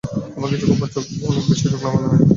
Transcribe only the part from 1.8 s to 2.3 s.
মনে হয়।